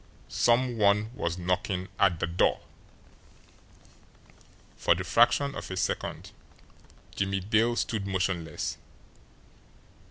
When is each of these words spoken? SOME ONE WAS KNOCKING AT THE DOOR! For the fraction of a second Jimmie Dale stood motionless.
SOME 0.29 0.77
ONE 0.79 1.11
WAS 1.13 1.37
KNOCKING 1.37 1.87
AT 1.99 2.19
THE 2.19 2.25
DOOR! 2.25 2.59
For 4.75 4.95
the 4.95 5.03
fraction 5.03 5.53
of 5.53 5.69
a 5.69 5.77
second 5.77 6.31
Jimmie 7.13 7.39
Dale 7.41 7.75
stood 7.75 8.07
motionless. 8.07 8.79